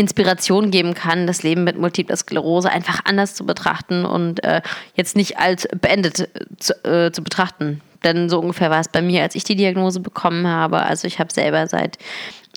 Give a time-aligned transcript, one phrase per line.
[0.00, 4.62] Inspiration geben kann, das Leben mit Multipler Sklerose einfach anders zu betrachten und äh,
[4.94, 7.80] jetzt nicht als beendet zu, äh, zu betrachten.
[8.02, 10.82] Denn so ungefähr war es bei mir, als ich die Diagnose bekommen habe.
[10.82, 11.98] Also ich habe selber seit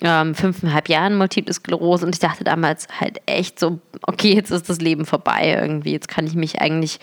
[0.02, 4.68] ähm, fünfeinhalb Jahren Multiple Sklerose und ich dachte damals halt echt so, okay, jetzt ist
[4.68, 5.92] das Leben vorbei irgendwie.
[5.92, 6.98] Jetzt kann ich mich eigentlich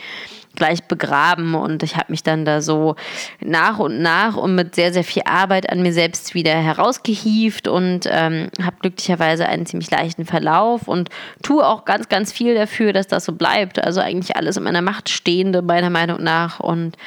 [0.55, 2.95] gleich begraben und ich habe mich dann da so
[3.39, 8.07] nach und nach und mit sehr, sehr viel Arbeit an mir selbst wieder herausgehieft und
[8.11, 11.09] ähm, habe glücklicherweise einen ziemlich leichten Verlauf und
[11.41, 13.81] tue auch ganz, ganz viel dafür, dass das so bleibt.
[13.81, 16.97] Also eigentlich alles in meiner Macht Stehende, meiner Meinung nach und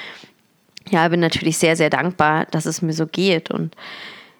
[0.89, 3.75] ja, bin natürlich sehr, sehr dankbar, dass es mir so geht und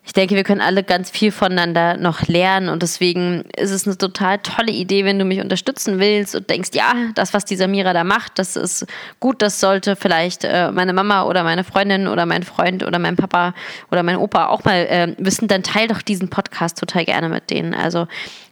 [0.07, 3.97] ich denke, wir können alle ganz viel voneinander noch lernen und deswegen ist es eine
[3.97, 7.95] total tolle Idee, wenn du mich unterstützen willst und denkst, ja, das, was die Samira
[7.95, 8.87] da macht, das ist
[9.19, 13.17] gut, das sollte vielleicht äh, meine Mama oder meine Freundin oder mein Freund oder mein
[13.17, 13.55] Papa
[13.91, 17.49] oder mein Opa auch mal äh, wissen, dann teil doch diesen Podcast total gerne mit
[17.49, 17.73] denen.
[17.73, 18.07] Also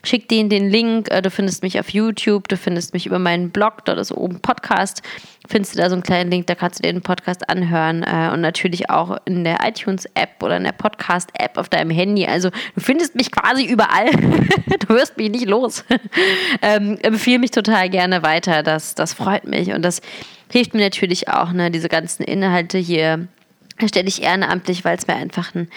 [0.04, 3.50] schick denen den Link, äh, du findest mich auf YouTube, du findest mich über meinen
[3.50, 5.02] Blog, dort ist oben Podcast
[5.48, 8.30] findest du da so einen kleinen Link, da kannst du dir den Podcast anhören äh,
[8.32, 12.26] und natürlich auch in der iTunes-App oder in der Podcast-App auf deinem Handy.
[12.26, 14.10] Also du findest mich quasi überall.
[14.80, 15.84] du hörst mich nicht los.
[16.62, 18.62] ähm, empfehle mich total gerne weiter.
[18.62, 20.00] Das, das freut mich und das
[20.50, 23.26] hilft mir natürlich auch, ne, diese ganzen Inhalte hier
[23.78, 25.68] erstelle ich ehrenamtlich, weil es mir einfach ein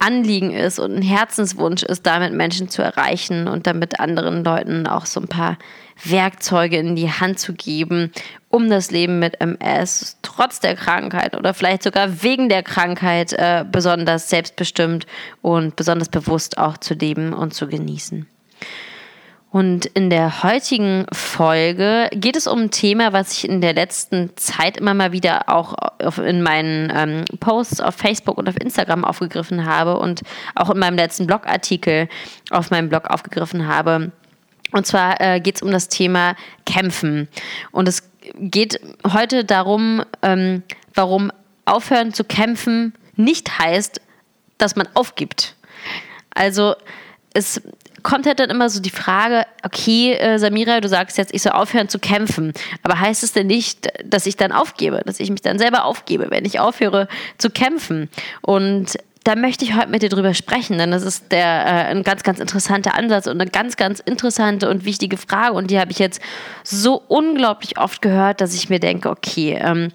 [0.00, 5.04] Anliegen ist und ein Herzenswunsch ist, damit Menschen zu erreichen und damit anderen Leuten auch
[5.04, 5.58] so ein paar
[6.02, 8.10] Werkzeuge in die Hand zu geben,
[8.48, 13.64] um das Leben mit MS trotz der Krankheit oder vielleicht sogar wegen der Krankheit äh,
[13.70, 15.06] besonders selbstbestimmt
[15.42, 18.26] und besonders bewusst auch zu leben und zu genießen.
[19.50, 24.36] Und in der heutigen Folge geht es um ein Thema, was ich in der letzten
[24.36, 25.74] Zeit immer mal wieder auch
[26.18, 30.22] in meinen ähm, Posts auf Facebook und auf Instagram aufgegriffen habe und
[30.54, 32.08] auch in meinem letzten Blogartikel
[32.50, 34.12] auf meinem Blog aufgegriffen habe.
[34.70, 37.26] Und zwar äh, geht es um das Thema Kämpfen.
[37.72, 38.80] Und es geht
[39.12, 40.62] heute darum, ähm,
[40.94, 41.32] warum
[41.64, 44.00] aufhören zu kämpfen nicht heißt,
[44.58, 45.56] dass man aufgibt.
[46.34, 46.76] Also
[47.34, 47.60] es
[48.02, 51.52] kommt halt dann immer so die Frage, okay, äh, Samira, du sagst jetzt, ich soll
[51.52, 52.52] aufhören zu kämpfen.
[52.82, 56.26] Aber heißt es denn nicht, dass ich dann aufgebe, dass ich mich dann selber aufgebe,
[56.30, 58.08] wenn ich aufhöre zu kämpfen?
[58.42, 62.02] Und da möchte ich heute mit dir drüber sprechen, denn das ist der, äh, ein
[62.02, 65.54] ganz, ganz interessanter Ansatz und eine ganz, ganz interessante und wichtige Frage.
[65.54, 66.22] Und die habe ich jetzt
[66.64, 69.92] so unglaublich oft gehört, dass ich mir denke, okay, ähm,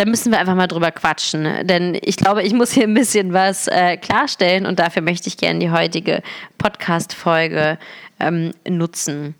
[0.00, 1.66] da müssen wir einfach mal drüber quatschen.
[1.66, 5.36] Denn ich glaube, ich muss hier ein bisschen was äh, klarstellen und dafür möchte ich
[5.36, 6.22] gerne die heutige
[6.56, 7.78] Podcast-Folge
[8.18, 9.34] ähm, nutzen.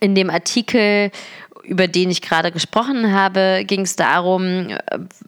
[0.00, 1.12] In dem Artikel
[1.66, 4.78] über den ich gerade gesprochen habe, ging es darum, äh,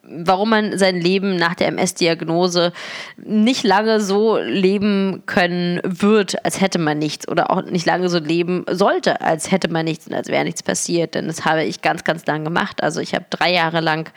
[0.02, 2.72] warum man sein Leben nach der MS-Diagnose
[3.16, 8.19] nicht lange so leben können wird, als hätte man nichts oder auch nicht lange so
[8.19, 11.14] leben sollte, als hätte man nichts und als wäre nichts passiert.
[11.14, 12.82] Denn das habe ich ganz, ganz lang gemacht.
[12.82, 14.10] Also ich habe drei Jahre lang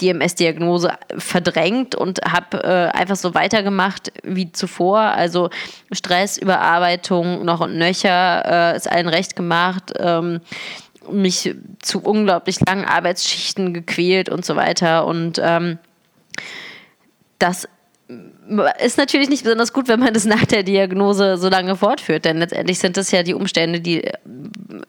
[0.00, 4.98] die MS-Diagnose verdrängt und habe äh, einfach so weitergemacht wie zuvor.
[5.00, 5.50] Also
[5.92, 9.92] Stress, Überarbeitung, noch und nöcher, äh, ist allen recht gemacht.
[9.98, 10.40] Ähm,
[11.10, 15.06] mich zu unglaublich langen Arbeitsschichten gequält und so weiter.
[15.06, 15.78] Und ähm,
[17.38, 17.68] das
[18.80, 22.38] ist natürlich nicht besonders gut, wenn man das nach der Diagnose so lange fortführt, denn
[22.38, 24.02] letztendlich sind das ja die Umstände, die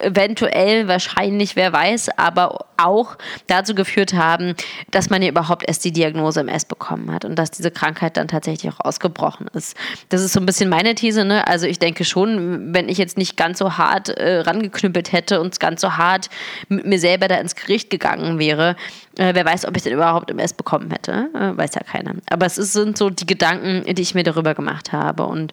[0.00, 3.16] eventuell, wahrscheinlich, wer weiß, aber auch
[3.46, 4.54] dazu geführt haben,
[4.90, 8.28] dass man ja überhaupt erst die Diagnose MS bekommen hat und dass diese Krankheit dann
[8.28, 9.76] tatsächlich auch ausgebrochen ist.
[10.08, 11.24] Das ist so ein bisschen meine These.
[11.24, 11.46] Ne?
[11.46, 15.58] Also ich denke schon, wenn ich jetzt nicht ganz so hart äh, rangeknüppelt hätte und
[15.60, 16.28] ganz so hart
[16.68, 18.76] mit mir selber da ins Gericht gegangen wäre,
[19.18, 21.28] äh, wer weiß, ob ich den überhaupt MS bekommen hätte.
[21.34, 22.14] Äh, weiß ja keiner.
[22.30, 25.24] Aber es ist, sind so die Gedanken, die ich mir darüber gemacht habe.
[25.24, 25.52] Und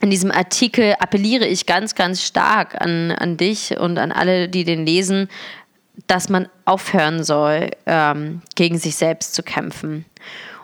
[0.00, 4.64] in diesem Artikel appelliere ich ganz, ganz stark an, an dich und an alle, die
[4.64, 5.28] den lesen,
[6.06, 10.04] dass man aufhören soll, ähm, gegen sich selbst zu kämpfen.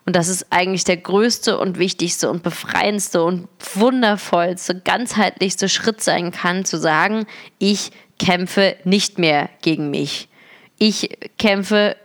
[0.06, 6.32] Und das ist eigentlich der größte und wichtigste und befreiendste und wundervollste, ganzheitlichste Schritt sein
[6.32, 7.26] kann, zu sagen,
[7.58, 10.28] ich kämpfe nicht mehr gegen mich.
[10.78, 11.96] Ich kämpfe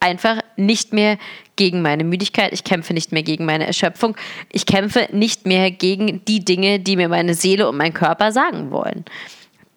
[0.00, 1.18] einfach nicht mehr
[1.56, 4.16] gegen meine Müdigkeit, ich kämpfe nicht mehr gegen meine Erschöpfung,
[4.52, 8.70] ich kämpfe nicht mehr gegen die Dinge, die mir meine Seele und mein Körper sagen
[8.70, 9.04] wollen.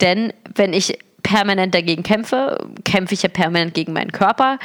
[0.02, 4.60] Denn wenn ich permanent dagegen kämpfe, kämpfe ich ja permanent gegen meinen Körper.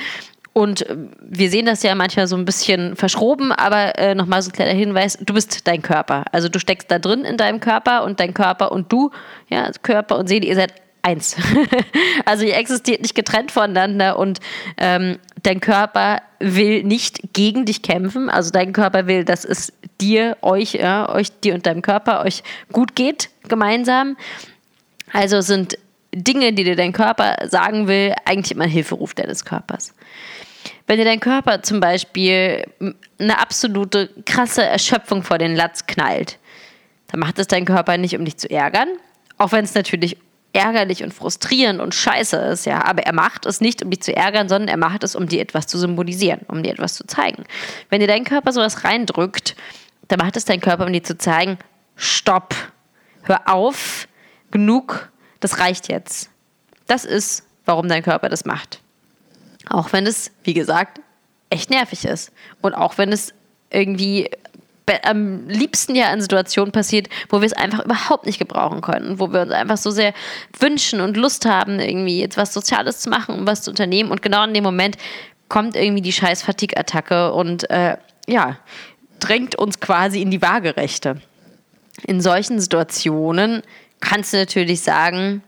[0.52, 0.86] Und
[1.20, 4.72] wir sehen das ja manchmal so ein bisschen verschroben, aber äh, nochmal so ein kleiner
[4.72, 6.25] Hinweis, du bist dein Körper.
[6.31, 9.10] Also du steckst da drin in deinem Körper und dein Körper und du,
[9.48, 10.72] ja, Körper und Seele, ihr seid
[11.04, 11.36] eins.
[12.24, 14.40] also ihr existiert nicht getrennt voneinander und
[14.76, 18.30] ähm, dein Körper will nicht gegen dich kämpfen.
[18.30, 22.42] Also dein Körper will, dass es dir, euch, ja, euch, dir und deinem Körper euch
[22.72, 24.16] gut geht gemeinsam.
[25.12, 25.78] Also sind
[26.12, 29.94] Dinge, die dir dein Körper sagen will, eigentlich immer ein Hilferuf deines Körpers.
[30.86, 32.64] Wenn dir dein Körper zum Beispiel
[33.18, 36.38] eine absolute krasse Erschöpfung vor den Latz knallt,
[37.08, 38.88] dann macht es dein Körper nicht, um dich zu ärgern,
[39.38, 40.18] auch wenn es natürlich
[40.54, 42.84] ärgerlich und frustrierend und scheiße ist, ja.
[42.84, 45.40] Aber er macht es nicht, um dich zu ärgern, sondern er macht es, um dir
[45.40, 47.44] etwas zu symbolisieren, um dir etwas zu zeigen.
[47.90, 49.56] Wenn dir dein Körper sowas reindrückt,
[50.08, 51.58] dann macht es dein Körper, um dir zu zeigen,
[51.96, 52.54] stopp,
[53.22, 54.08] hör auf,
[54.50, 55.10] genug,
[55.40, 56.30] das reicht jetzt.
[56.86, 58.80] Das ist, warum dein Körper das macht.
[59.68, 61.00] Auch wenn es, wie gesagt,
[61.50, 62.32] echt nervig ist.
[62.60, 63.32] Und auch wenn es
[63.70, 64.30] irgendwie
[65.02, 69.32] am liebsten ja in Situationen passiert, wo wir es einfach überhaupt nicht gebrauchen können, wo
[69.32, 70.12] wir uns einfach so sehr
[70.58, 74.10] wünschen und Lust haben, irgendwie jetzt was Soziales zu machen und was zu unternehmen.
[74.10, 74.96] Und genau in dem Moment
[75.48, 77.96] kommt irgendwie die scheiß Fatigue-Attacke und äh,
[78.26, 78.58] ja,
[79.20, 81.20] drängt uns quasi in die Waagerechte.
[82.06, 83.62] In solchen Situationen
[84.00, 85.42] kannst du natürlich sagen,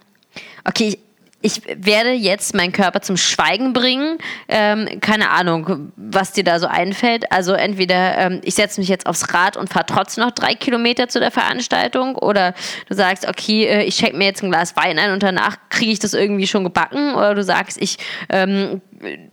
[0.65, 0.99] okay, ich,
[1.47, 4.19] ich werde jetzt meinen Körper zum Schweigen bringen.
[4.49, 7.31] Ähm, keine Ahnung, was dir da so einfällt.
[7.31, 11.07] Also entweder ähm, ich setze mich jetzt aufs Rad und fahre trotzdem noch drei Kilometer
[11.07, 12.53] zu der Veranstaltung oder
[12.89, 15.93] du sagst, okay, äh, ich schenke mir jetzt ein Glas Wein ein und danach kriege
[15.93, 17.99] ich das irgendwie schon gebacken oder du sagst, ich
[18.29, 18.81] ähm,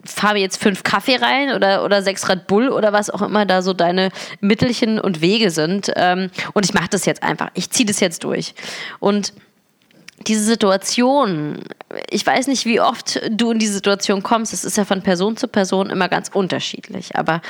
[0.06, 3.64] fahre jetzt fünf Kaffee rein oder, oder sechs Red Bull oder was auch immer da
[3.64, 5.92] so deine Mittelchen und Wege sind.
[5.96, 7.50] Ähm, und ich mache das jetzt einfach.
[7.56, 8.54] Ich ziehe das jetzt durch.
[9.00, 9.34] Und
[10.28, 11.60] diese Situation,
[12.10, 15.38] ich weiß nicht, wie oft du in diese Situation kommst, es ist ja von Person
[15.38, 17.42] zu Person immer ganz unterschiedlich, aber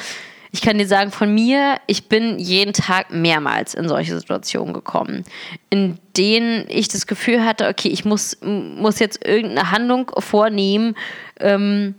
[0.51, 5.23] ich kann dir sagen, von mir, ich bin jeden Tag mehrmals in solche Situationen gekommen,
[5.71, 10.95] in denen ich das Gefühl hatte, okay, ich muss, muss jetzt irgendeine Handlung vornehmen,
[11.39, 11.95] ähm,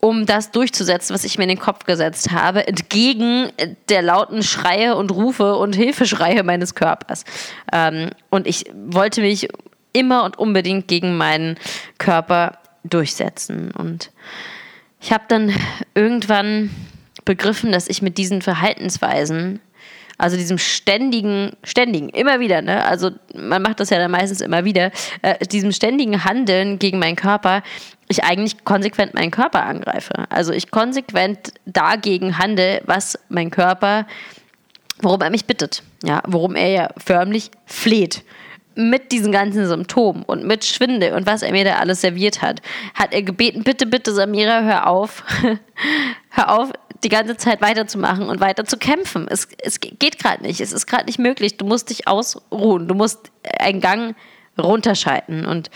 [0.00, 3.50] um das durchzusetzen, was ich mir in den Kopf gesetzt habe, entgegen
[3.88, 7.24] der lauten Schreie und Rufe und Hilfeschreie meines Körpers.
[7.72, 9.48] Ähm, und ich wollte mich
[9.92, 11.56] immer und unbedingt gegen meinen
[11.98, 13.70] Körper durchsetzen.
[13.70, 14.10] Und
[15.00, 15.52] ich habe dann
[15.94, 16.70] irgendwann
[17.24, 19.60] begriffen, dass ich mit diesen Verhaltensweisen,
[20.16, 22.84] also diesem ständigen, ständigen, immer wieder, ne?
[22.84, 24.90] also man macht das ja dann meistens immer wieder,
[25.22, 27.62] äh, diesem ständigen Handeln gegen meinen Körper,
[28.08, 30.24] ich eigentlich konsequent meinen Körper angreife.
[30.30, 34.06] Also ich konsequent dagegen handle, was mein Körper,
[35.00, 38.24] worum er mich bittet, ja, worum er ja förmlich fleht
[38.78, 42.62] mit diesen ganzen Symptomen und mit Schwindel und was er mir da alles serviert hat,
[42.94, 45.24] hat er gebeten, bitte, bitte, Samira, hör auf.
[46.30, 46.70] hör auf,
[47.02, 49.26] die ganze Zeit weiterzumachen und weiter zu kämpfen.
[49.28, 50.60] Es, es geht gerade nicht.
[50.60, 51.56] Es ist gerade nicht möglich.
[51.56, 52.86] Du musst dich ausruhen.
[52.86, 54.14] Du musst einen Gang
[54.56, 55.44] runterschalten.
[55.44, 55.70] Und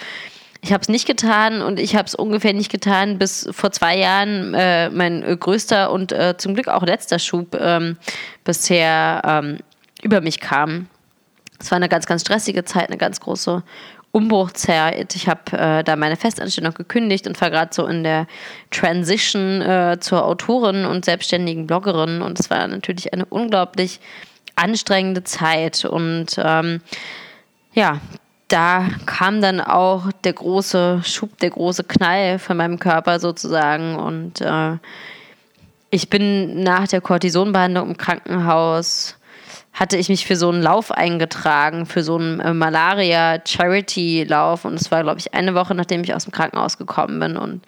[0.60, 3.98] ich habe es nicht getan und ich habe es ungefähr nicht getan, bis vor zwei
[3.98, 7.96] Jahren äh, mein äh, größter und äh, zum Glück auch letzter Schub ähm,
[8.44, 9.58] bisher ähm,
[10.02, 10.86] über mich kam.
[11.62, 13.62] Es war eine ganz, ganz stressige Zeit, eine ganz große
[14.10, 15.14] Umbruchzeit.
[15.14, 18.26] Ich habe äh, da meine Festanstellung gekündigt und war gerade so in der
[18.70, 22.20] Transition äh, zur Autorin und selbstständigen Bloggerin.
[22.20, 24.00] Und es war natürlich eine unglaublich
[24.56, 25.84] anstrengende Zeit.
[25.84, 26.82] Und ähm,
[27.72, 28.00] ja,
[28.48, 33.96] da kam dann auch der große Schub, der große Knall von meinem Körper sozusagen.
[33.96, 34.76] Und äh,
[35.90, 39.16] ich bin nach der Cortisonbehandlung im Krankenhaus,
[39.72, 44.64] hatte ich mich für so einen Lauf eingetragen, für so einen äh, Malaria-Charity-Lauf.
[44.64, 47.36] Und es war, glaube ich, eine Woche, nachdem ich aus dem Krankenhaus gekommen bin.
[47.36, 47.62] Und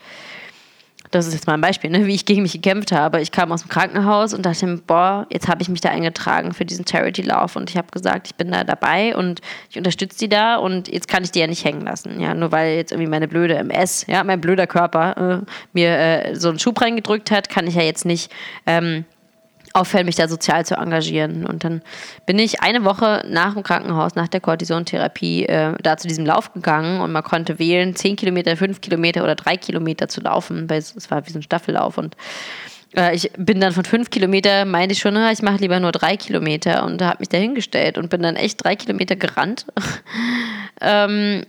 [1.15, 3.21] das ist jetzt mal ein Beispiel, ne, wie ich gegen mich gekämpft habe.
[3.21, 6.53] Ich kam aus dem Krankenhaus und dachte mir, boah, jetzt habe ich mich da eingetragen
[6.53, 10.29] für diesen Charity-Lauf und ich habe gesagt, ich bin da dabei und ich unterstütze die
[10.29, 13.11] da und jetzt kann ich die ja nicht hängen lassen, ja, nur weil jetzt irgendwie
[13.11, 17.49] meine blöde MS, ja, mein blöder Körper äh, mir äh, so einen Schub reingedrückt hat,
[17.49, 18.33] kann ich ja jetzt nicht
[18.67, 19.05] ähm,
[19.75, 21.45] aufhören, mich da sozial zu engagieren.
[21.45, 21.83] Und dann
[22.27, 26.53] bin ich eine Woche nach dem Krankenhaus, nach der Cortisontherapie, äh, da zu diesem Lauf
[26.55, 30.79] gegangen und man konnte wählen, 10 Kilometer, 5 Kilometer oder 3 Kilometer zu laufen, weil
[30.79, 32.17] es, war wie so ein Staffellauf und
[32.97, 36.17] äh, ich bin dann von 5 Kilometer, meinte ich schon, ich mache lieber nur 3
[36.17, 39.67] Kilometer und habe mich da hingestellt und bin dann echt 3 Kilometer gerannt.
[40.81, 41.45] ähm,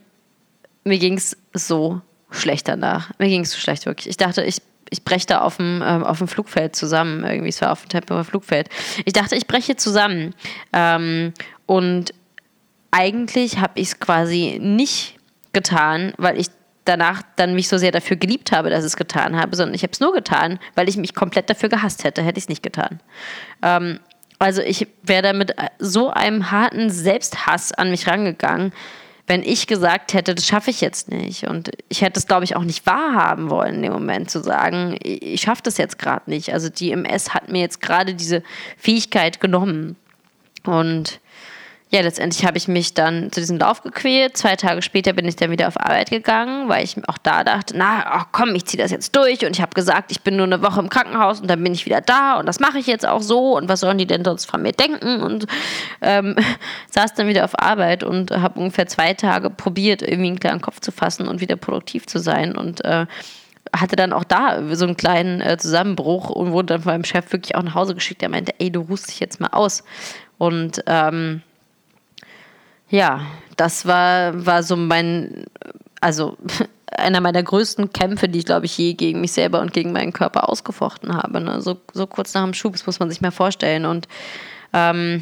[0.84, 2.02] mir ging es so
[2.32, 3.12] schlecht danach.
[3.20, 4.10] Mir ging es so schlecht, wirklich.
[4.10, 7.24] Ich dachte, ich ich breche da auf dem, ähm, auf dem Flugfeld zusammen.
[7.24, 8.70] Irgendwie, es war auf dem Tempelhofer Flugfeld.
[9.06, 10.34] Ich dachte, ich breche zusammen.
[10.74, 11.34] Ähm,
[11.66, 12.14] und
[12.92, 15.18] eigentlich habe ich es quasi nicht
[15.54, 16.48] getan, weil ich
[16.86, 19.82] danach dann mich so sehr dafür geliebt habe, dass ich es getan habe, sondern ich
[19.84, 22.64] habe es nur getan, weil ich mich komplett dafür gehasst hätte, hätte ich es nicht
[22.64, 23.00] getan.
[23.64, 24.00] Ähm,
[24.38, 28.72] also ich wäre da mit so einem harten Selbsthass an mich rangegangen,
[29.28, 31.48] wenn ich gesagt hätte, das schaffe ich jetzt nicht.
[31.48, 34.98] Und ich hätte es, glaube ich, auch nicht wahrhaben wollen in dem Moment zu sagen,
[35.02, 36.54] ich schaffe das jetzt gerade nicht.
[36.54, 38.44] Also die MS hat mir jetzt gerade diese
[38.78, 39.96] Fähigkeit genommen.
[40.64, 41.20] Und
[41.92, 44.36] ja, letztendlich habe ich mich dann zu diesem Lauf gequält.
[44.36, 47.76] Zwei Tage später bin ich dann wieder auf Arbeit gegangen, weil ich auch da dachte,
[47.78, 49.46] na, ach komm, ich ziehe das jetzt durch.
[49.46, 51.86] Und ich habe gesagt, ich bin nur eine Woche im Krankenhaus und dann bin ich
[51.86, 53.56] wieder da und das mache ich jetzt auch so.
[53.56, 55.22] Und was sollen die denn sonst von mir denken?
[55.22, 55.46] Und
[56.02, 56.36] ähm,
[56.92, 60.80] saß dann wieder auf Arbeit und habe ungefähr zwei Tage probiert, irgendwie einen klaren Kopf
[60.80, 62.58] zu fassen und wieder produktiv zu sein.
[62.58, 63.06] Und äh,
[63.74, 67.32] hatte dann auch da so einen kleinen äh, Zusammenbruch und wurde dann von meinem Chef
[67.32, 68.22] wirklich auch nach Hause geschickt.
[68.22, 69.84] Der meinte, ey, du ruhst dich jetzt mal aus.
[70.38, 71.42] Und ähm,
[72.90, 73.22] ja,
[73.58, 75.46] das war, war so mein,
[76.02, 76.38] also
[76.92, 80.14] einer meiner größten Kämpfe, die ich, glaube ich, je gegen mich selber und gegen meinen
[80.14, 81.42] Körper ausgefochten habe.
[81.42, 81.62] Ne?
[81.62, 83.86] So, so kurz nach dem Schub, das muss man sich mal vorstellen.
[83.86, 84.08] Und
[84.74, 85.22] ähm,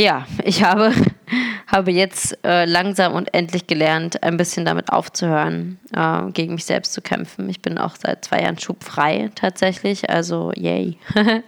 [0.00, 0.92] ja, ich habe,
[1.66, 6.92] habe jetzt äh, langsam und endlich gelernt, ein bisschen damit aufzuhören, äh, gegen mich selbst
[6.92, 7.48] zu kämpfen.
[7.48, 10.96] Ich bin auch seit zwei Jahren schubfrei tatsächlich, also yay.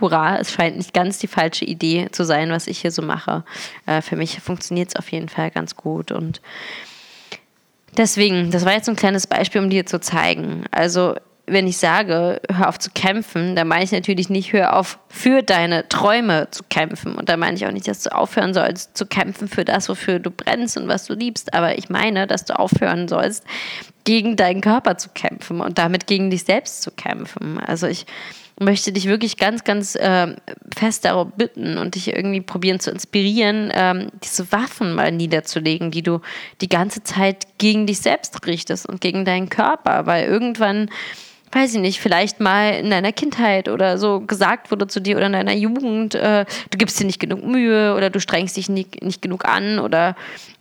[0.00, 3.44] Hurra, es scheint nicht ganz die falsche Idee zu sein, was ich hier so mache.
[3.86, 6.40] Äh, für mich funktioniert es auf jeden Fall ganz gut und
[7.96, 10.64] Deswegen, das war jetzt ein kleines Beispiel, um dir zu zeigen.
[10.70, 11.14] Also
[11.48, 15.42] wenn ich sage, hör auf zu kämpfen, dann meine ich natürlich nicht, hör auf für
[15.42, 17.14] deine Träume zu kämpfen.
[17.14, 20.18] Und da meine ich auch nicht, dass du aufhören sollst zu kämpfen für das, wofür
[20.18, 21.54] du brennst und was du liebst.
[21.54, 23.44] Aber ich meine, dass du aufhören sollst,
[24.02, 27.60] gegen deinen Körper zu kämpfen und damit gegen dich selbst zu kämpfen.
[27.60, 28.06] Also ich
[28.58, 30.34] möchte dich wirklich ganz, ganz äh,
[30.74, 36.02] fest darum bitten und dich irgendwie probieren zu inspirieren, ähm, diese Waffen mal niederzulegen, die
[36.02, 36.20] du
[36.60, 40.88] die ganze Zeit gegen dich selbst richtest und gegen deinen Körper, weil irgendwann
[41.52, 45.26] weiß ich nicht, vielleicht mal in deiner Kindheit oder so gesagt wurde zu dir oder
[45.26, 49.02] in deiner Jugend, äh, du gibst dir nicht genug Mühe oder du strengst dich nicht,
[49.02, 50.16] nicht genug an oder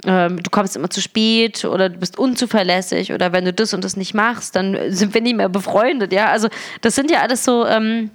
[0.05, 3.83] äh, du kommst immer zu spät oder du bist unzuverlässig oder wenn du das und
[3.83, 6.27] das nicht machst, dann sind wir nicht mehr befreundet, ja.
[6.27, 6.49] Also
[6.81, 8.11] das sind ja alles so ähm,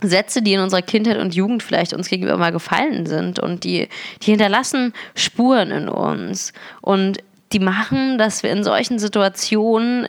[0.00, 3.88] Sätze, die in unserer Kindheit und Jugend vielleicht uns gegenüber mal gefallen sind und die,
[4.22, 7.18] die hinterlassen Spuren in uns und
[7.52, 10.08] die machen, dass wir in solchen Situationen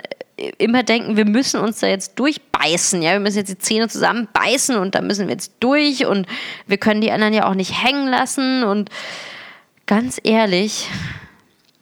[0.58, 4.78] immer denken, wir müssen uns da jetzt durchbeißen, ja, wir müssen jetzt die Zähne zusammenbeißen
[4.78, 6.26] und da müssen wir jetzt durch und
[6.66, 8.90] wir können die anderen ja auch nicht hängen lassen und
[9.86, 10.90] ganz ehrlich,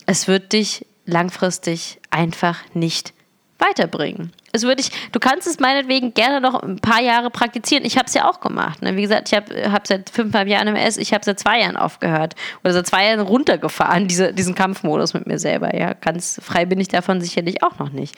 [0.05, 3.13] es wird dich langfristig einfach nicht
[3.61, 4.33] weiterbringen.
[4.51, 7.85] Es würde ich, du kannst es meinetwegen gerne noch ein paar Jahre praktizieren.
[7.85, 8.81] Ich habe es ja auch gemacht.
[8.81, 8.95] Ne?
[8.97, 12.35] Wie gesagt, ich habe hab seit fünfeinhalb Jahren MS, ich habe seit zwei Jahren aufgehört
[12.63, 15.75] oder seit zwei Jahren runtergefahren, diese, diesen Kampfmodus mit mir selber.
[15.77, 18.15] Ja, ganz frei bin ich davon sicherlich auch noch nicht.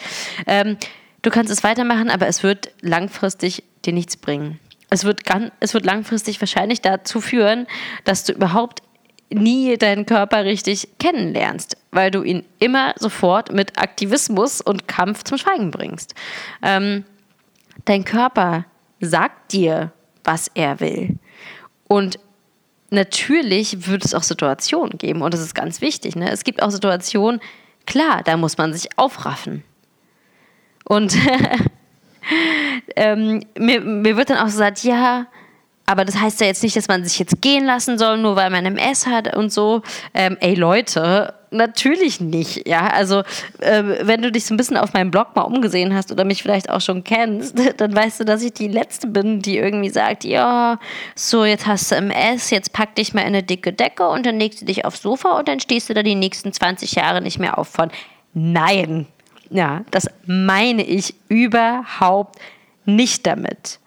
[0.47, 0.77] Ähm,
[1.21, 4.59] du kannst es weitermachen, aber es wird langfristig dir nichts bringen.
[4.89, 7.67] Es wird, ganz, es wird langfristig wahrscheinlich dazu führen,
[8.05, 8.83] dass du überhaupt
[9.33, 15.37] nie deinen Körper richtig kennenlernst, weil du ihn immer sofort mit Aktivismus und Kampf zum
[15.37, 16.15] Schweigen bringst.
[16.61, 17.05] Ähm,
[17.85, 18.65] dein Körper
[18.99, 19.91] sagt dir,
[20.23, 21.17] was er will.
[21.87, 22.19] Und
[22.89, 26.15] natürlich wird es auch Situationen geben, und das ist ganz wichtig.
[26.15, 26.31] Ne?
[26.31, 27.41] Es gibt auch Situationen,
[27.85, 29.63] klar, da muss man sich aufraffen.
[30.85, 31.15] Und
[32.95, 35.27] ähm, mir, mir wird dann auch gesagt, ja,
[35.85, 38.49] aber das heißt ja jetzt nicht, dass man sich jetzt gehen lassen soll, nur weil
[38.49, 39.81] man MS hat und so.
[40.13, 42.67] Ähm, ey Leute, natürlich nicht.
[42.67, 43.19] Ja, also
[43.59, 46.41] äh, wenn du dich so ein bisschen auf meinem Blog mal umgesehen hast oder mich
[46.41, 50.23] vielleicht auch schon kennst, dann weißt du, dass ich die Letzte bin, die irgendwie sagt,
[50.23, 50.79] ja,
[51.15, 54.39] so jetzt hast du MS, jetzt pack dich mal in eine dicke Decke und dann
[54.39, 57.39] legst du dich aufs Sofa und dann stehst du da die nächsten 20 Jahre nicht
[57.39, 57.91] mehr auf von.
[58.33, 59.05] Nein,
[59.49, 62.39] ja, das meine ich überhaupt
[62.85, 63.79] nicht damit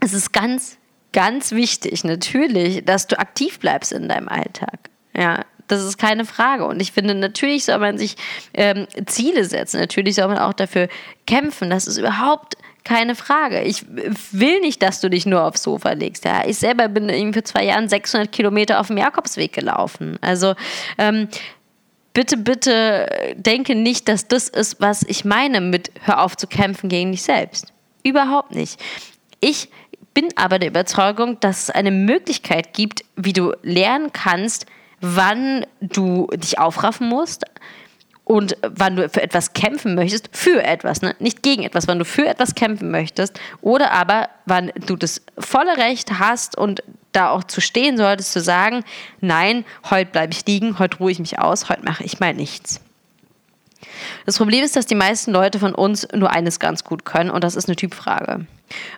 [0.00, 0.78] es ist ganz,
[1.12, 4.90] ganz wichtig, natürlich, dass du aktiv bleibst in deinem Alltag.
[5.16, 6.66] Ja, das ist keine Frage.
[6.66, 8.16] Und ich finde, natürlich soll man sich
[8.54, 9.80] ähm, Ziele setzen.
[9.80, 10.88] Natürlich soll man auch dafür
[11.26, 11.70] kämpfen.
[11.70, 13.62] Das ist überhaupt keine Frage.
[13.62, 13.84] Ich
[14.30, 16.24] will nicht, dass du dich nur aufs Sofa legst.
[16.24, 20.18] Ja, ich selber bin eben für zwei Jahren 600 Kilometer auf dem Jakobsweg gelaufen.
[20.20, 20.54] Also
[20.96, 21.28] ähm,
[22.12, 26.88] bitte, bitte denke nicht, dass das ist, was ich meine mit hör auf zu kämpfen
[26.88, 27.72] gegen dich selbst.
[28.04, 28.80] Überhaupt nicht.
[29.40, 29.68] Ich
[30.16, 34.64] bin aber der Überzeugung, dass es eine Möglichkeit gibt, wie du lernen kannst,
[35.02, 37.44] wann du dich aufraffen musst
[38.24, 41.14] und wann du für etwas kämpfen möchtest, für etwas, ne?
[41.18, 45.76] nicht gegen etwas, wann du für etwas kämpfen möchtest oder aber wann du das volle
[45.76, 46.82] Recht hast und
[47.12, 48.84] da auch zu stehen solltest, zu sagen,
[49.20, 52.80] nein, heute bleibe ich liegen, heute ruhe ich mich aus, heute mache ich mal nichts.
[54.24, 57.44] Das Problem ist, dass die meisten Leute von uns nur eines ganz gut können und
[57.44, 58.46] das ist eine Typfrage.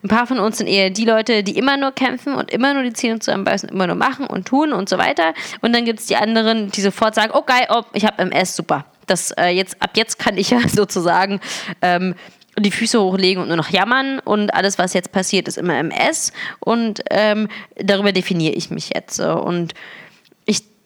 [0.02, 2.84] Ein paar von uns sind eher die Leute, die immer nur kämpfen und immer nur
[2.84, 5.34] die Zähne zusammenbeißen, immer nur machen und tun und so weiter.
[5.60, 8.56] Und dann gibt es die anderen, die sofort sagen, oh geil, oh, ich habe MS,
[8.56, 8.86] super.
[9.06, 11.40] Das, äh, jetzt, ab jetzt kann ich ja sozusagen
[11.82, 12.14] ähm,
[12.58, 16.32] die Füße hochlegen und nur noch jammern und alles, was jetzt passiert, ist immer MS
[16.60, 19.20] und ähm, darüber definiere ich mich jetzt.
[19.20, 19.74] Und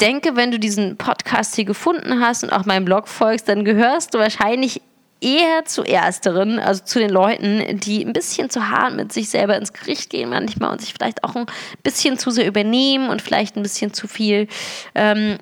[0.03, 4.15] denke, wenn du diesen Podcast hier gefunden hast und auch meinem Blog folgst, dann gehörst
[4.15, 4.83] du wahrscheinlich
[5.21, 9.57] eher zu Ersteren, also zu den Leuten, die ein bisschen zu hart mit sich selber
[9.57, 11.47] ins Gericht gehen manchmal und sich vielleicht auch ein
[11.85, 14.49] bisschen zu sehr übernehmen und vielleicht ein bisschen zu viel
[14.97, 15.39] ähm,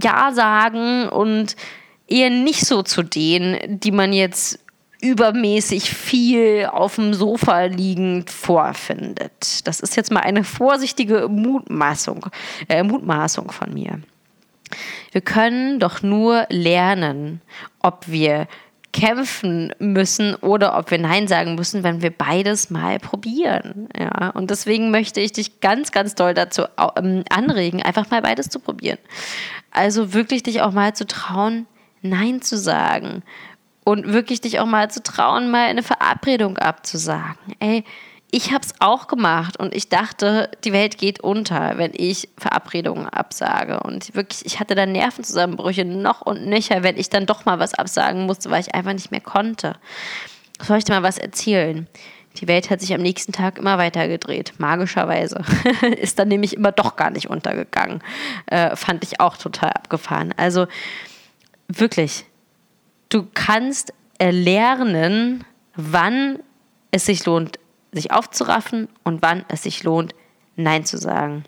[0.00, 1.56] Ja sagen und
[2.06, 4.60] eher nicht so zu denen, die man jetzt
[5.00, 9.66] übermäßig viel auf dem Sofa liegend vorfindet.
[9.66, 12.26] Das ist jetzt mal eine vorsichtige Mutmaßung,
[12.68, 14.00] äh, Mutmaßung von mir.
[15.12, 17.40] Wir können doch nur lernen,
[17.80, 18.48] ob wir
[18.94, 23.88] kämpfen müssen oder ob wir Nein sagen müssen, wenn wir beides mal probieren.
[23.98, 26.62] Ja, und deswegen möchte ich dich ganz, ganz doll dazu
[26.96, 28.98] ähm, anregen, einfach mal beides zu probieren.
[29.72, 31.66] Also wirklich dich auch mal zu trauen,
[32.02, 33.24] Nein zu sagen.
[33.82, 37.54] Und wirklich dich auch mal zu trauen, mal eine Verabredung abzusagen.
[37.58, 37.84] Ey,
[38.34, 43.08] ich habe es auch gemacht und ich dachte, die Welt geht unter, wenn ich Verabredungen
[43.08, 43.78] absage.
[43.78, 47.74] Und wirklich, ich hatte da Nervenzusammenbrüche noch und nöcher, wenn ich dann doch mal was
[47.74, 49.76] absagen musste, weil ich einfach nicht mehr konnte.
[50.60, 51.86] Soll ich dir mal was erzählen?
[52.38, 55.40] Die Welt hat sich am nächsten Tag immer weiter gedreht, magischerweise.
[56.00, 58.02] Ist dann nämlich immer doch gar nicht untergegangen.
[58.46, 60.34] Äh, fand ich auch total abgefahren.
[60.36, 60.66] Also
[61.68, 62.24] wirklich,
[63.10, 65.44] du kannst erlernen,
[65.76, 66.40] wann
[66.90, 67.60] es sich lohnt,
[67.94, 70.14] sich aufzuraffen und wann es sich lohnt,
[70.56, 71.44] Nein zu sagen.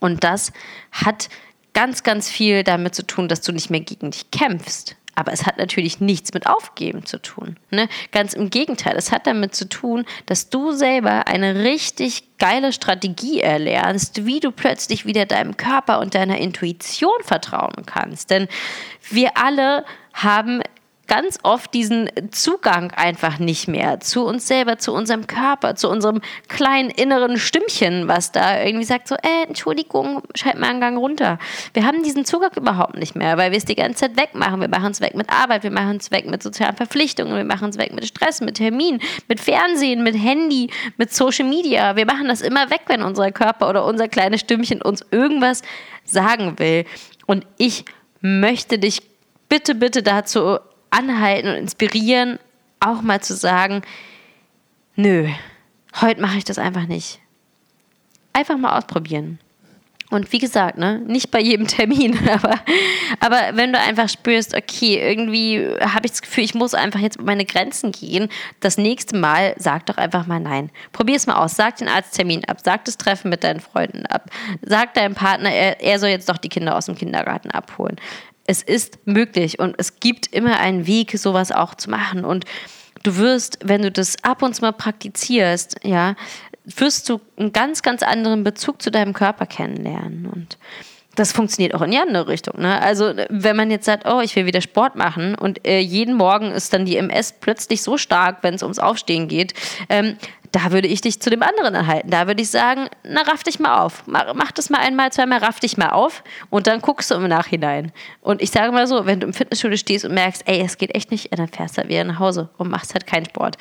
[0.00, 0.52] Und das
[0.92, 1.28] hat
[1.72, 4.96] ganz, ganz viel damit zu tun, dass du nicht mehr gegen dich kämpfst.
[5.14, 7.56] Aber es hat natürlich nichts mit Aufgeben zu tun.
[7.72, 7.88] Ne?
[8.12, 13.40] Ganz im Gegenteil, es hat damit zu tun, dass du selber eine richtig geile Strategie
[13.40, 18.30] erlernst, wie du plötzlich wieder deinem Körper und deiner Intuition vertrauen kannst.
[18.30, 18.46] Denn
[19.10, 20.62] wir alle haben
[21.08, 26.20] ganz oft diesen Zugang einfach nicht mehr zu uns selber, zu unserem Körper, zu unserem
[26.48, 31.38] kleinen inneren Stimmchen, was da irgendwie sagt so, äh, Entschuldigung, schalt mal einen Gang runter.
[31.72, 34.60] Wir haben diesen Zugang überhaupt nicht mehr, weil wir es die ganze Zeit wegmachen.
[34.60, 37.70] Wir machen es weg mit Arbeit, wir machen es weg mit sozialen Verpflichtungen, wir machen
[37.70, 41.96] es weg mit Stress, mit Termin, mit Fernsehen, mit Handy, mit Social Media.
[41.96, 45.62] Wir machen das immer weg, wenn unser Körper oder unser kleines Stimmchen uns irgendwas
[46.04, 46.84] sagen will.
[47.26, 47.86] Und ich
[48.20, 49.02] möchte dich
[49.48, 50.58] bitte, bitte dazu
[50.90, 52.38] anhalten und inspirieren,
[52.80, 53.82] auch mal zu sagen,
[54.96, 55.28] nö,
[56.00, 57.20] heute mache ich das einfach nicht.
[58.32, 59.38] Einfach mal ausprobieren.
[60.10, 62.54] Und wie gesagt, ne, nicht bei jedem Termin, aber,
[63.20, 67.16] aber wenn du einfach spürst, okay, irgendwie habe ich das Gefühl, ich muss einfach jetzt
[67.16, 68.28] über meine Grenzen gehen,
[68.60, 70.70] das nächste Mal sag doch einfach mal nein.
[70.92, 74.30] Probier es mal aus, sag den Arzttermin ab, sag das Treffen mit deinen Freunden ab,
[74.62, 77.96] sag deinem Partner, er, er soll jetzt doch die Kinder aus dem Kindergarten abholen
[78.48, 82.24] es ist möglich und es gibt immer einen Weg, sowas auch zu machen.
[82.24, 82.46] Und
[83.02, 86.16] du wirst, wenn du das ab und zu mal praktizierst, ja,
[86.64, 90.26] wirst du einen ganz, ganz anderen Bezug zu deinem Körper kennenlernen.
[90.26, 90.56] Und
[91.18, 92.60] das funktioniert auch in die andere Richtung.
[92.60, 92.80] Ne?
[92.80, 96.52] Also wenn man jetzt sagt, oh, ich will wieder Sport machen und äh, jeden Morgen
[96.52, 99.54] ist dann die MS plötzlich so stark, wenn es ums Aufstehen geht,
[99.88, 100.16] ähm,
[100.52, 102.10] da würde ich dich zu dem anderen erhalten.
[102.10, 104.04] Da würde ich sagen, na, raff dich mal auf.
[104.06, 107.92] Mach, das mal einmal, zweimal, raff dich mal auf und dann guckst du im Nachhinein.
[108.22, 110.94] Und ich sage mal so, wenn du im Fitnessstudio stehst und merkst, ey, es geht
[110.94, 113.56] echt nicht, dann fährst du halt wieder nach Hause und machst halt keinen Sport.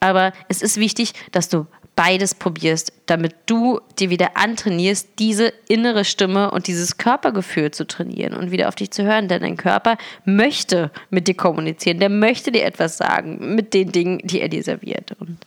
[0.00, 1.66] Aber es ist wichtig, dass du
[1.98, 8.34] beides probierst, damit du dir wieder antrainierst, diese innere Stimme und dieses Körpergefühl zu trainieren
[8.34, 9.26] und wieder auf dich zu hören.
[9.26, 14.20] Denn dein Körper möchte mit dir kommunizieren, der möchte dir etwas sagen mit den Dingen,
[14.22, 15.16] die er dir serviert.
[15.18, 15.38] Und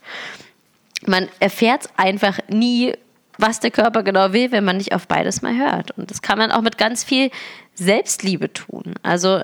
[1.07, 2.95] man erfährt einfach nie,
[3.37, 5.91] was der Körper genau will, wenn man nicht auf beides mal hört.
[5.91, 7.31] Und das kann man auch mit ganz viel
[7.75, 8.95] Selbstliebe tun.
[9.03, 9.41] Also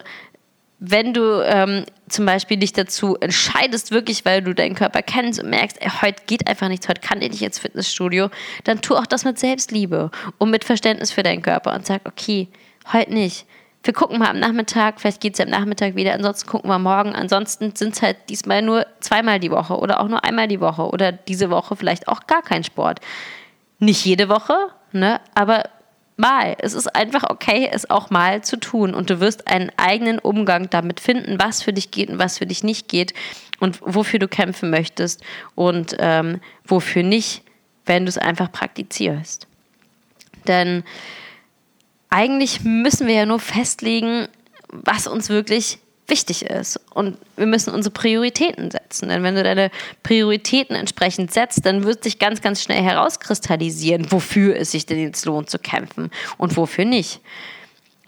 [0.79, 5.49] wenn du ähm, zum Beispiel dich dazu entscheidest, wirklich, weil du deinen Körper kennst und
[5.49, 8.29] merkst, ey, heute geht einfach nichts, heute kann ich nicht ins Fitnessstudio,
[8.63, 12.47] dann tu auch das mit Selbstliebe und mit Verständnis für deinen Körper und sag, okay,
[12.93, 13.47] heute nicht.
[13.83, 16.77] Wir gucken mal am Nachmittag, vielleicht geht es ja am Nachmittag wieder, ansonsten gucken wir
[16.77, 17.13] morgen.
[17.13, 20.83] Ansonsten sind es halt diesmal nur zweimal die Woche oder auch nur einmal die Woche
[20.83, 22.99] oder diese Woche vielleicht auch gar kein Sport.
[23.79, 24.55] Nicht jede Woche,
[24.91, 25.21] ne?
[25.35, 25.63] aber
[26.17, 26.56] mal.
[26.60, 28.93] Es ist einfach okay, es auch mal zu tun.
[28.93, 32.45] Und du wirst einen eigenen Umgang damit finden, was für dich geht und was für
[32.45, 33.13] dich nicht geht
[33.60, 35.23] und wofür du kämpfen möchtest
[35.56, 37.43] und ähm, wofür nicht,
[37.86, 39.47] wenn du es einfach praktizierst.
[40.47, 40.84] Denn
[42.10, 44.27] eigentlich müssen wir ja nur festlegen,
[44.69, 46.80] was uns wirklich wichtig ist.
[46.93, 49.10] Und wir müssen unsere Prioritäten setzen.
[49.10, 49.72] Denn wenn du deine
[50.04, 55.26] Prioritäten entsprechend setzt, dann wird sich ganz, ganz schnell herauskristallisieren, wofür es sich denn jetzt
[55.26, 57.22] lohnt zu kämpfen und wofür nicht.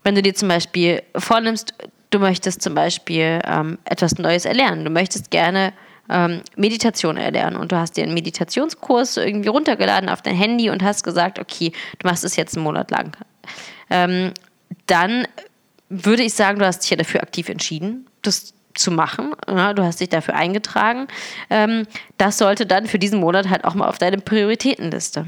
[0.03, 1.73] Wenn du dir zum Beispiel vornimmst,
[2.09, 5.73] du möchtest zum Beispiel ähm, etwas Neues erlernen, du möchtest gerne
[6.09, 10.83] ähm, Meditation erlernen und du hast dir einen Meditationskurs irgendwie runtergeladen auf dein Handy und
[10.83, 13.15] hast gesagt, okay, du machst es jetzt einen Monat lang.
[13.89, 14.33] Ähm,
[14.87, 15.27] dann
[15.89, 19.33] würde ich sagen, du hast dich ja dafür aktiv entschieden, das zu machen.
[19.47, 21.07] Ja, du hast dich dafür eingetragen.
[21.49, 25.27] Ähm, das sollte dann für diesen Monat halt auch mal auf deine Prioritätenliste.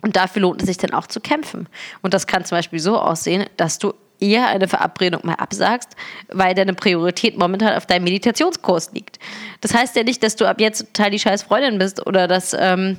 [0.00, 1.68] Und dafür lohnt es sich dann auch zu kämpfen.
[2.00, 5.90] Und das kann zum Beispiel so aussehen, dass du eher eine Verabredung mal absagst,
[6.28, 9.18] weil deine Priorität momentan auf deinem Meditationskurs liegt.
[9.60, 12.56] Das heißt ja nicht, dass du ab jetzt total die scheiß Freundin bist oder dass
[12.58, 12.98] ähm,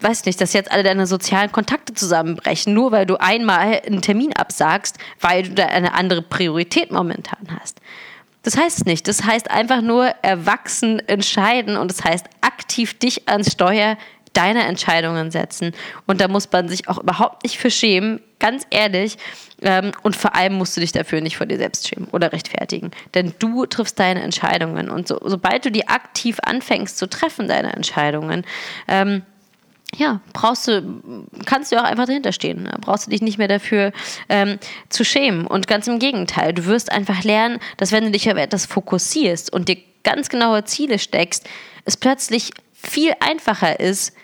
[0.00, 4.32] weiß nicht, dass jetzt alle deine sozialen Kontakte zusammenbrechen, nur weil du einmal einen Termin
[4.34, 7.80] absagst, weil du da eine andere Priorität momentan hast.
[8.42, 9.08] Das heißt nicht.
[9.08, 13.96] Das heißt einfach nur erwachsen entscheiden und das heißt aktiv dich ans Steuer
[14.32, 15.72] deiner Entscheidungen setzen.
[16.06, 19.16] Und da muss man sich auch überhaupt nicht für schämen, ganz ehrlich.
[19.60, 22.92] Ähm, und vor allem musst du dich dafür nicht vor dir selbst schämen oder rechtfertigen.
[23.14, 24.90] Denn du triffst deine Entscheidungen.
[24.90, 28.44] Und so, sobald du die aktiv anfängst zu treffen, deine Entscheidungen,
[28.86, 29.22] ähm,
[29.96, 32.64] ja, brauchst du, kannst du auch einfach dahinter stehen.
[32.64, 32.76] Ne?
[32.80, 33.92] Brauchst du dich nicht mehr dafür
[34.28, 35.46] ähm, zu schämen.
[35.46, 39.52] Und ganz im Gegenteil, du wirst einfach lernen, dass wenn du dich auf etwas fokussierst
[39.52, 41.48] und dir ganz genaue Ziele steckst,
[41.84, 44.14] es plötzlich viel einfacher ist,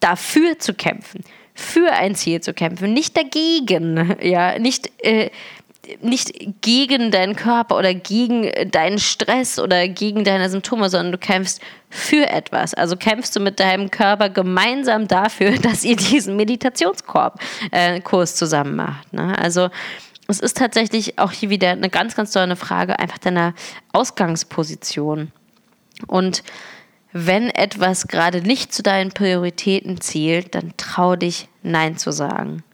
[0.00, 1.22] dafür zu kämpfen,
[1.54, 5.30] für ein Ziel zu kämpfen, nicht dagegen, ja, nicht äh,
[6.00, 11.60] nicht gegen deinen Körper oder gegen deinen Stress oder gegen deine Symptome, sondern du kämpfst
[11.90, 12.74] für etwas.
[12.74, 17.32] Also kämpfst du mit deinem Körper gemeinsam dafür, dass ihr diesen Meditationskurs
[17.70, 19.12] äh, zusammen macht.
[19.12, 19.36] Ne?
[19.38, 19.70] Also
[20.26, 23.54] es ist tatsächlich auch hier wieder eine ganz, ganz tolle Frage einfach deiner
[23.92, 25.32] Ausgangsposition.
[26.06, 26.42] Und
[27.12, 32.64] wenn etwas gerade nicht zu deinen Prioritäten zielt, dann trau dich, Nein zu sagen.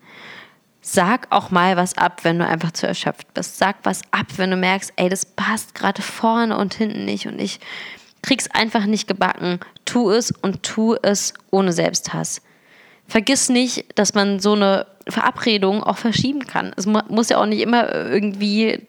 [0.81, 3.57] Sag auch mal was ab, wenn du einfach zu erschöpft bist.
[3.57, 7.39] Sag was ab, wenn du merkst, ey, das passt gerade vorne und hinten nicht und
[7.39, 7.59] ich
[8.23, 9.59] krieg's einfach nicht gebacken.
[9.85, 12.41] Tu es und tu es ohne Selbsthass.
[13.07, 16.73] Vergiss nicht, dass man so eine Verabredung auch verschieben kann.
[16.77, 18.87] Es muss ja auch nicht immer irgendwie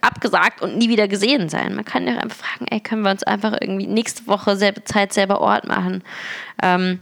[0.00, 1.74] abgesagt und nie wieder gesehen sein.
[1.74, 5.12] Man kann ja einfach fragen, ey, können wir uns einfach irgendwie nächste Woche selbe Zeit,
[5.12, 6.02] selber Ort machen.
[6.62, 7.00] Ähm,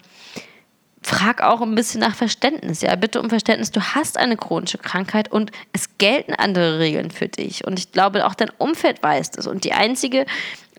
[1.06, 2.80] frag auch ein bisschen nach Verständnis.
[2.80, 3.70] Ja, bitte um Verständnis.
[3.70, 7.64] Du hast eine chronische Krankheit und es gelten andere Regeln für dich.
[7.64, 9.46] Und ich glaube, auch dein Umfeld weiß das.
[9.46, 10.26] Und die einzige,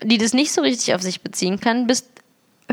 [0.03, 2.09] die das nicht so richtig auf sich beziehen kann, bist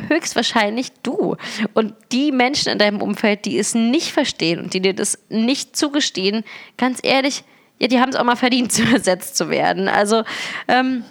[0.09, 1.37] höchstwahrscheinlich du.
[1.75, 5.77] Und die Menschen in deinem Umfeld, die es nicht verstehen und die dir das nicht
[5.77, 6.43] zugestehen,
[6.77, 7.45] ganz ehrlich,
[7.79, 9.87] ja, die haben es auch mal verdient, ersetzt zu werden.
[9.87, 10.25] Also,
[10.67, 11.05] ähm,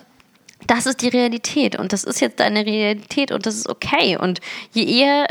[0.67, 4.17] das ist die Realität und das ist jetzt deine Realität und das ist okay.
[4.17, 4.41] Und
[4.73, 5.27] je eher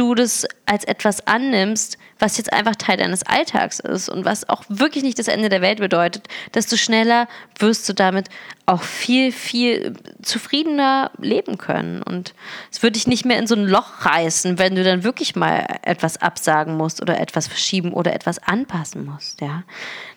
[0.00, 4.64] du das als etwas annimmst, was jetzt einfach Teil deines Alltags ist und was auch
[4.68, 8.28] wirklich nicht das Ende der Welt bedeutet, desto schneller wirst du damit
[8.64, 12.02] auch viel, viel zufriedener leben können.
[12.02, 12.34] Und
[12.72, 15.66] es würde dich nicht mehr in so ein Loch reißen, wenn du dann wirklich mal
[15.82, 19.42] etwas absagen musst oder etwas verschieben oder etwas anpassen musst.
[19.42, 19.64] Ja?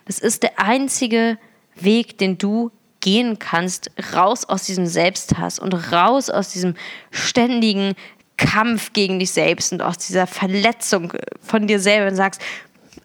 [0.05, 1.37] Das ist der einzige
[1.75, 2.71] Weg, den du
[3.03, 6.75] gehen kannst, raus aus diesem Selbsthass und raus aus diesem
[7.11, 7.95] ständigen
[8.37, 12.41] Kampf gegen dich selbst und aus dieser Verletzung von dir selber und sagst,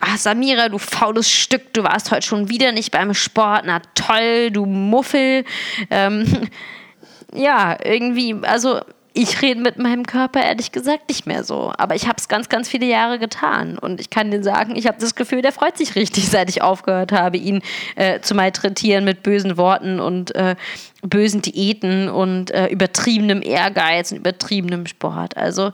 [0.00, 3.64] Ah, Samira, du faules Stück, du warst heute schon wieder nicht beim Sport.
[3.66, 5.44] Na toll, du Muffel.
[5.90, 6.48] Ähm,
[7.34, 8.80] ja, irgendwie, also
[9.18, 11.72] ich rede mit meinem Körper ehrlich gesagt nicht mehr so.
[11.76, 13.76] Aber ich habe es ganz, ganz viele Jahre getan.
[13.76, 16.62] Und ich kann dir sagen, ich habe das Gefühl, der freut sich richtig, seit ich
[16.62, 17.60] aufgehört habe, ihn
[17.96, 20.54] äh, zu malträtieren mit bösen Worten und äh,
[21.02, 25.36] bösen Diäten und äh, übertriebenem Ehrgeiz und übertriebenem Sport.
[25.36, 25.72] Also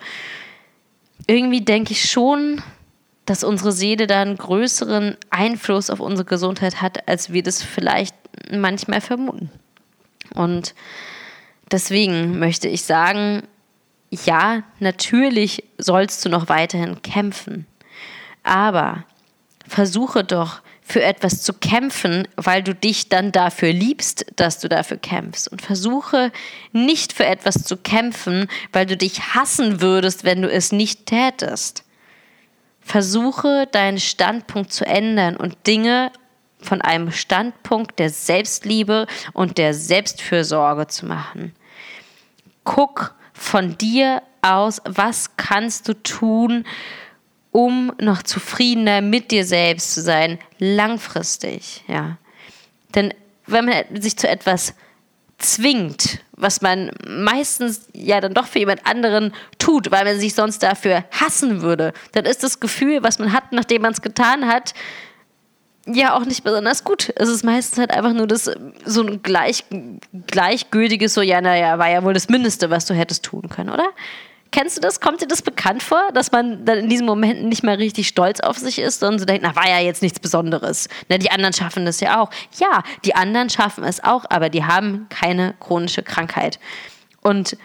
[1.26, 2.62] irgendwie denke ich schon,
[3.26, 8.16] dass unsere Seele da einen größeren Einfluss auf unsere Gesundheit hat, als wir das vielleicht
[8.50, 9.50] manchmal vermuten.
[10.34, 10.74] Und
[11.74, 13.42] deswegen möchte ich sagen,
[14.10, 17.66] ja, natürlich sollst du noch weiterhin kämpfen,
[18.44, 19.02] aber
[19.66, 24.98] versuche doch für etwas zu kämpfen, weil du dich dann dafür liebst, dass du dafür
[24.98, 25.50] kämpfst.
[25.50, 26.30] Und versuche
[26.72, 31.82] nicht für etwas zu kämpfen, weil du dich hassen würdest, wenn du es nicht tätest.
[32.82, 36.12] Versuche deinen Standpunkt zu ändern und Dinge
[36.60, 41.54] von einem Standpunkt der Selbstliebe und der Selbstfürsorge zu machen.
[42.64, 46.64] Guck von dir aus, was kannst du tun,
[47.50, 52.18] um noch zufriedener mit dir selbst zu sein, langfristig, ja.
[52.94, 53.14] Denn
[53.46, 54.74] wenn man sich zu etwas
[55.38, 60.62] zwingt, was man meistens ja dann doch für jemand anderen tut, weil man sich sonst
[60.62, 64.74] dafür hassen würde, dann ist das Gefühl, was man hat, nachdem man es getan hat,
[65.86, 67.12] ja auch nicht besonders gut.
[67.16, 68.50] Es ist meistens halt einfach nur das
[68.84, 69.64] so ein gleich,
[70.26, 73.88] gleichgültiges, so, ja, naja, war ja wohl das Mindeste, was du hättest tun können, oder?
[74.50, 75.00] Kennst du das?
[75.00, 78.38] Kommt dir das bekannt vor, dass man dann in diesen Momenten nicht mehr richtig stolz
[78.38, 80.88] auf sich ist und so denkt, na, war ja jetzt nichts Besonderes.
[81.08, 82.30] Na, die anderen schaffen das ja auch.
[82.60, 86.60] Ja, die anderen schaffen es auch, aber die haben keine chronische Krankheit.
[87.20, 87.56] Und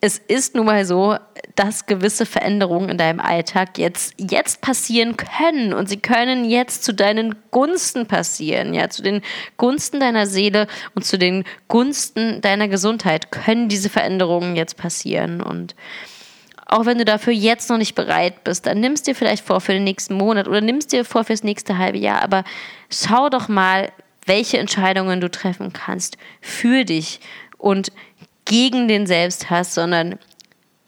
[0.00, 1.16] es ist nun mal so,
[1.58, 5.72] dass gewisse Veränderungen in deinem Alltag jetzt, jetzt passieren können.
[5.72, 9.22] Und sie können jetzt zu deinen Gunsten passieren, ja, zu den
[9.56, 15.42] Gunsten deiner Seele und zu den Gunsten deiner Gesundheit können diese Veränderungen jetzt passieren.
[15.42, 15.74] Und
[16.66, 19.72] auch wenn du dafür jetzt noch nicht bereit bist, dann nimmst dir vielleicht vor für
[19.72, 22.44] den nächsten Monat oder nimmst dir vor fürs nächste halbe Jahr, aber
[22.88, 23.90] schau doch mal,
[24.26, 27.18] welche Entscheidungen du treffen kannst für dich
[27.56, 27.90] und
[28.44, 30.18] gegen den Selbsthass, sondern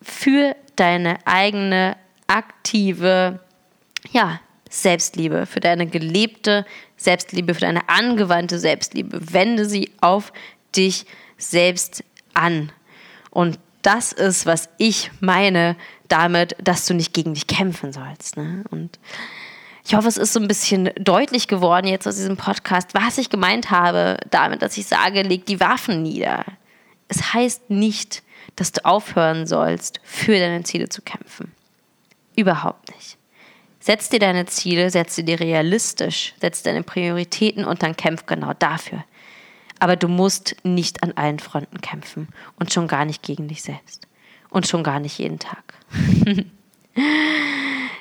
[0.03, 3.41] für deine eigene aktive
[4.13, 6.65] ja, Selbstliebe, für deine gelebte
[6.97, 9.33] Selbstliebe, für deine angewandte Selbstliebe.
[9.33, 10.33] Wende sie auf
[10.77, 12.71] dich selbst an.
[13.31, 15.77] Und das ist, was ich meine
[16.09, 18.37] damit, dass du nicht gegen dich kämpfen sollst.
[18.37, 18.65] Ne?
[18.71, 18.99] Und
[19.85, 23.31] ich hoffe, es ist so ein bisschen deutlich geworden jetzt aus diesem Podcast, was ich
[23.31, 26.45] gemeint habe damit, dass ich sage, leg die Waffen nieder.
[27.09, 28.23] Es heißt nicht,
[28.61, 31.51] dass du aufhören sollst, für deine Ziele zu kämpfen.
[32.37, 33.17] Überhaupt nicht.
[33.81, 38.53] Setz dir deine Ziele, setz sie dir realistisch, setz deine Prioritäten und dann kämpf genau
[38.59, 39.03] dafür.
[39.79, 44.07] Aber du musst nicht an allen Fronten kämpfen und schon gar nicht gegen dich selbst.
[44.51, 45.73] Und schon gar nicht jeden Tag.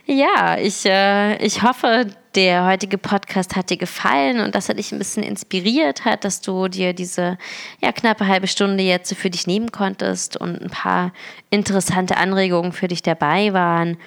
[0.06, 4.92] ja, ich, äh, ich hoffe, der heutige Podcast hat dir gefallen und dass er dich
[4.92, 7.38] ein bisschen inspiriert hat, dass du dir diese
[7.82, 11.14] ja, knappe halbe Stunde jetzt für dich nehmen konntest und ein paar
[11.50, 13.98] interessante Anregungen für dich dabei waren.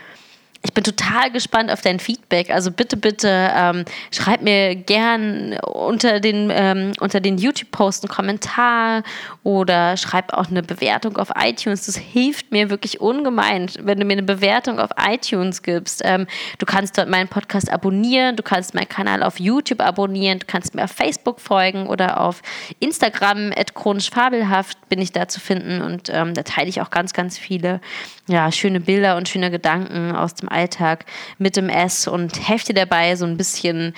[0.65, 2.51] Ich bin total gespannt auf dein Feedback.
[2.51, 9.03] Also bitte, bitte ähm, schreib mir gern unter den, ähm, unter den YouTube-Posts einen Kommentar
[9.43, 11.87] oder schreib auch eine Bewertung auf iTunes.
[11.87, 16.01] Das hilft mir wirklich ungemein, wenn du mir eine Bewertung auf iTunes gibst.
[16.05, 20.47] Ähm, du kannst dort meinen Podcast abonnieren, du kannst meinen Kanal auf YouTube abonnieren, du
[20.47, 22.41] kannst mir auf Facebook folgen oder auf
[22.79, 27.15] Instagram, chronisch fabelhaft bin ich da zu finden und ähm, da teile ich auch ganz,
[27.15, 27.81] ganz viele
[28.29, 31.07] ja, schöne Bilder und schöne Gedanken aus dem Alltag
[31.39, 33.95] mit dem S und helfe dabei, so ein bisschen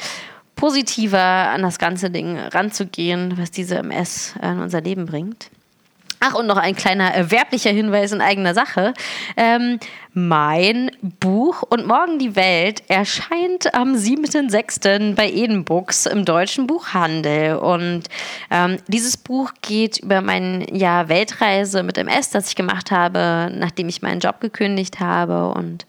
[0.56, 5.50] positiver an das ganze Ding ranzugehen, was diese MS in unser Leben bringt.
[6.26, 8.94] Ach, und noch ein kleiner äh, werblicher Hinweis in eigener Sache.
[9.37, 9.78] Ähm,
[10.14, 15.16] mein Buch Und morgen die Welt erscheint am 7.6.
[15.16, 17.56] bei Eden Books im deutschen Buchhandel.
[17.56, 18.04] Und
[18.50, 23.90] ähm, dieses Buch geht über meine ja, Weltreise mit MS, das ich gemacht habe, nachdem
[23.90, 25.48] ich meinen Job gekündigt habe.
[25.48, 25.84] Und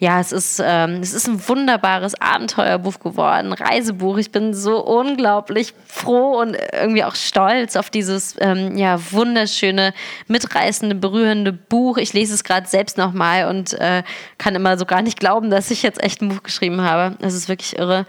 [0.00, 4.18] ja, es ist, ähm, es ist ein wunderbares Abenteuerbuch geworden, Reisebuch.
[4.18, 9.92] Ich bin so unglaublich froh und irgendwie auch stolz auf dieses ähm, ja, wunderschöne,
[10.28, 11.96] mitreißende, berührende Buch.
[11.96, 14.04] Ich lese es gerade selbst nochmal und äh,
[14.38, 17.16] kann immer so gar nicht glauben, dass ich jetzt echt ein Buch geschrieben habe.
[17.20, 18.06] Das ist wirklich irre.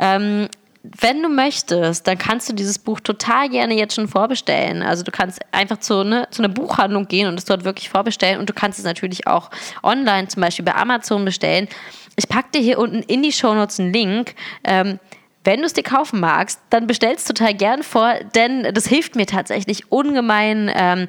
[0.00, 0.48] Ähm,
[1.00, 4.82] wenn du möchtest, dann kannst du dieses Buch total gerne jetzt schon vorbestellen.
[4.82, 8.38] Also du kannst einfach zu, ne, zu einer Buchhandlung gehen und es dort wirklich vorbestellen
[8.38, 9.50] und du kannst es natürlich auch
[9.82, 11.68] online, zum Beispiel bei Amazon bestellen.
[12.16, 14.34] Ich packe dir hier unten in die Shownotes einen Link.
[14.64, 14.98] Ähm,
[15.48, 19.24] wenn du es dir kaufen magst, dann bestellst total gern vor, denn das hilft mir
[19.24, 21.08] tatsächlich ungemein, ähm,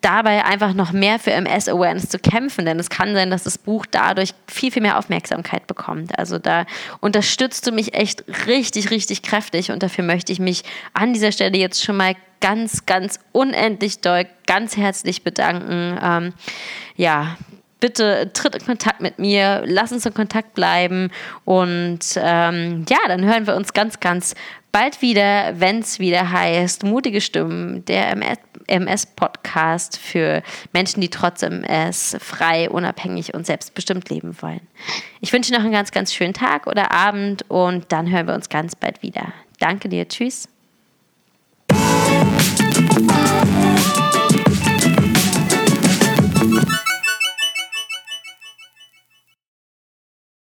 [0.00, 3.86] dabei einfach noch mehr für MS-Awareness zu kämpfen, denn es kann sein, dass das Buch
[3.88, 6.18] dadurch viel, viel mehr Aufmerksamkeit bekommt.
[6.18, 6.66] Also da
[6.98, 11.56] unterstützt du mich echt richtig, richtig kräftig und dafür möchte ich mich an dieser Stelle
[11.56, 15.96] jetzt schon mal ganz, ganz unendlich doll, ganz herzlich bedanken.
[16.02, 16.34] Ähm,
[16.96, 17.36] ja,
[17.86, 21.12] bitte tritt in Kontakt mit mir, lass uns in Kontakt bleiben
[21.44, 24.34] und ähm, ja, dann hören wir uns ganz, ganz
[24.72, 28.16] bald wieder, wenn es wieder heißt Mutige Stimmen, der
[28.66, 34.62] MS-Podcast für Menschen, die trotz MS frei, unabhängig und selbstbestimmt leben wollen.
[35.20, 38.48] Ich wünsche noch einen ganz, ganz schönen Tag oder Abend und dann hören wir uns
[38.48, 39.32] ganz bald wieder.
[39.60, 40.48] Danke dir, tschüss.